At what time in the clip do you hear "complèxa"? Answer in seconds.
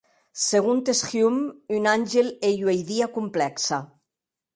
3.19-3.79